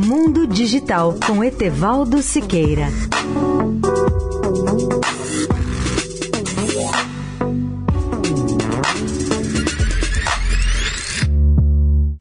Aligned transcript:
Mundo 0.00 0.46
Digital 0.46 1.16
com 1.26 1.42
Etevaldo 1.42 2.22
Siqueira. 2.22 2.86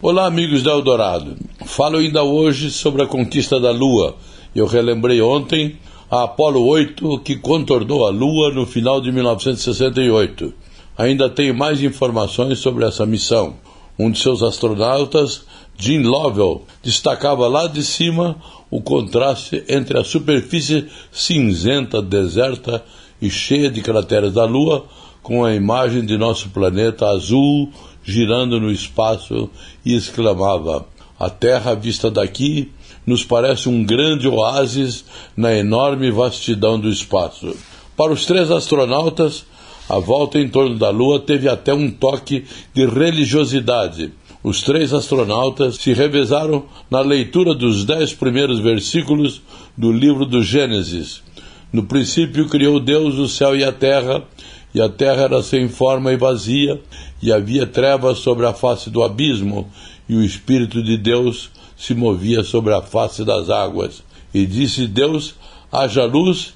Olá, 0.00 0.24
amigos 0.24 0.62
da 0.62 0.70
Eldorado. 0.70 1.36
Falo 1.66 1.98
ainda 1.98 2.22
hoje 2.22 2.70
sobre 2.70 3.02
a 3.02 3.06
conquista 3.06 3.60
da 3.60 3.72
Lua. 3.72 4.16
Eu 4.54 4.64
relembrei 4.64 5.20
ontem 5.20 5.76
a 6.10 6.22
Apollo 6.22 6.66
8 6.66 7.18
que 7.18 7.36
contornou 7.36 8.06
a 8.06 8.10
Lua 8.10 8.54
no 8.54 8.64
final 8.64 9.02
de 9.02 9.12
1968. 9.12 10.50
Ainda 10.96 11.28
tenho 11.28 11.54
mais 11.54 11.82
informações 11.82 12.58
sobre 12.58 12.86
essa 12.86 13.04
missão. 13.04 13.56
Um 13.98 14.10
de 14.10 14.18
seus 14.18 14.42
astronautas, 14.42 15.44
Jim 15.78 16.02
Lovell, 16.02 16.64
destacava 16.82 17.46
lá 17.48 17.66
de 17.66 17.82
cima 17.82 18.36
o 18.70 18.80
contraste 18.80 19.64
entre 19.68 19.98
a 19.98 20.04
superfície 20.04 20.86
cinzenta, 21.12 22.00
deserta 22.00 22.84
e 23.20 23.30
cheia 23.30 23.70
de 23.70 23.80
crateras 23.80 24.32
da 24.32 24.44
Lua 24.44 24.86
com 25.22 25.44
a 25.44 25.54
imagem 25.54 26.04
de 26.04 26.16
nosso 26.16 26.50
planeta 26.50 27.06
azul 27.06 27.70
girando 28.02 28.60
no 28.60 28.70
espaço 28.70 29.50
e 29.84 29.94
exclamava: 29.94 30.86
A 31.18 31.28
Terra 31.28 31.74
vista 31.74 32.10
daqui 32.10 32.70
nos 33.04 33.24
parece 33.24 33.68
um 33.68 33.84
grande 33.84 34.28
oásis 34.28 35.04
na 35.36 35.54
enorme 35.54 36.10
vastidão 36.10 36.78
do 36.78 36.88
espaço. 36.88 37.54
Para 37.96 38.12
os 38.12 38.24
três 38.24 38.50
astronautas, 38.50 39.44
a 39.88 39.98
volta 39.98 40.38
em 40.38 40.48
torno 40.48 40.76
da 40.76 40.90
Lua 40.90 41.20
teve 41.20 41.48
até 41.48 41.72
um 41.72 41.90
toque 41.90 42.44
de 42.74 42.86
religiosidade. 42.86 44.12
Os 44.46 44.62
três 44.62 44.92
astronautas 44.92 45.74
se 45.74 45.92
revezaram 45.92 46.66
na 46.88 47.00
leitura 47.00 47.52
dos 47.52 47.84
dez 47.84 48.14
primeiros 48.14 48.60
versículos 48.60 49.42
do 49.76 49.90
livro 49.90 50.24
do 50.24 50.40
Gênesis. 50.40 51.20
No 51.72 51.82
princípio 51.82 52.48
criou 52.48 52.78
Deus 52.78 53.16
o 53.16 53.28
céu 53.28 53.56
e 53.56 53.64
a 53.64 53.72
terra, 53.72 54.22
e 54.72 54.80
a 54.80 54.88
terra 54.88 55.22
era 55.22 55.42
sem 55.42 55.68
forma 55.68 56.12
e 56.12 56.16
vazia, 56.16 56.80
e 57.20 57.32
havia 57.32 57.66
trevas 57.66 58.18
sobre 58.18 58.46
a 58.46 58.52
face 58.52 58.88
do 58.88 59.02
abismo, 59.02 59.68
e 60.08 60.14
o 60.14 60.22
Espírito 60.22 60.80
de 60.80 60.96
Deus 60.96 61.50
se 61.76 61.92
movia 61.92 62.44
sobre 62.44 62.72
a 62.72 62.80
face 62.80 63.24
das 63.24 63.50
águas. 63.50 64.04
E 64.32 64.46
disse 64.46 64.86
Deus: 64.86 65.34
haja 65.72 66.04
luz, 66.04 66.54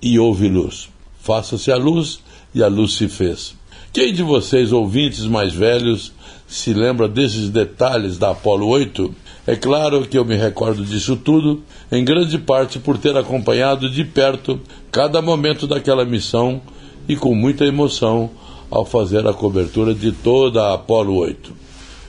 e 0.00 0.16
houve 0.16 0.48
luz. 0.48 0.88
Faça-se 1.18 1.72
a 1.72 1.76
luz, 1.76 2.20
e 2.54 2.62
a 2.62 2.68
luz 2.68 2.94
se 2.94 3.08
fez. 3.08 3.60
Quem 3.92 4.10
de 4.10 4.22
vocês, 4.22 4.72
ouvintes 4.72 5.26
mais 5.26 5.52
velhos, 5.52 6.14
se 6.48 6.72
lembra 6.72 7.06
desses 7.06 7.50
detalhes 7.50 8.16
da 8.16 8.30
Apolo 8.30 8.66
8? 8.68 9.14
É 9.46 9.54
claro 9.54 10.06
que 10.06 10.16
eu 10.16 10.24
me 10.24 10.34
recordo 10.34 10.82
disso 10.82 11.14
tudo, 11.14 11.62
em 11.90 12.02
grande 12.02 12.38
parte 12.38 12.78
por 12.78 12.96
ter 12.96 13.14
acompanhado 13.14 13.90
de 13.90 14.02
perto 14.02 14.58
cada 14.90 15.20
momento 15.20 15.66
daquela 15.66 16.06
missão 16.06 16.62
e 17.06 17.16
com 17.16 17.34
muita 17.34 17.66
emoção 17.66 18.30
ao 18.70 18.86
fazer 18.86 19.26
a 19.26 19.34
cobertura 19.34 19.94
de 19.94 20.10
toda 20.10 20.62
a 20.62 20.74
Apolo 20.74 21.16
8. 21.16 21.52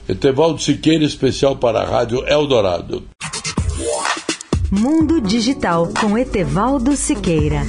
Etevaldo 0.08 0.62
Siqueira, 0.62 1.04
especial 1.04 1.56
para 1.56 1.80
a 1.80 1.84
Rádio 1.84 2.26
Eldorado. 2.26 3.02
Mundo 4.70 5.20
Digital 5.20 5.90
com 6.00 6.16
Etevaldo 6.16 6.96
Siqueira. 6.96 7.62